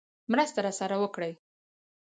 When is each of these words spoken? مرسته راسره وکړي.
مرسته 0.31 0.59
راسره 0.65 0.95
وکړي. 1.03 1.31